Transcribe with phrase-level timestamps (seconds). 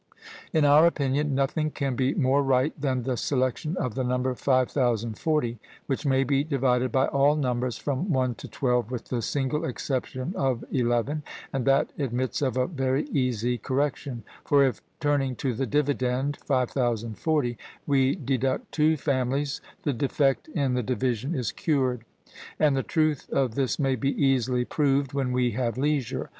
[0.51, 5.59] In our opinion, nothing can be more right than the selection of the number 5040,
[5.85, 10.33] which may be divided by all numbers from one to twelve with the single exception
[10.35, 11.21] of eleven,
[11.53, 17.55] and that admits of a very easy correction; for if, turning to the dividend (5040),
[17.85, 22.05] we deduct two families, the defect in the division is cured.
[22.57, 26.29] And the truth of this may be easily proved when we have leisure.